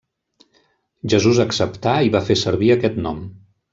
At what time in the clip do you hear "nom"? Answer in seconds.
3.09-3.21